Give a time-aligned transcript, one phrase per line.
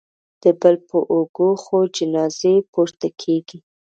[0.43, 3.57] د بل په اوږو خو جنازې پورته کېږي